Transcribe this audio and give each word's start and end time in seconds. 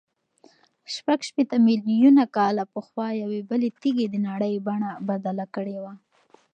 شپږ 0.93 1.19
شپېته 1.29 1.57
میلیونه 1.67 2.23
کاله 2.35 2.63
پخوا 2.73 3.07
یوې 3.21 3.41
بلې 3.49 3.69
تېږې 3.81 4.07
د 4.11 4.15
نړۍ 4.27 4.55
بڼه 4.67 4.91
بدله 5.09 5.45
کړې 5.55 5.77
وه. 5.83 5.93